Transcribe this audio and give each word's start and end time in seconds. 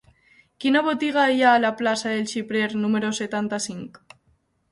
Quina 0.63 0.79
botiga 0.87 1.25
hi 1.33 1.43
ha 1.47 1.51
a 1.57 1.59
la 1.65 1.69
plaça 1.81 2.13
del 2.15 2.25
Xiprer 2.31 2.65
número 2.85 3.11
setanta-cinc? 3.21 4.01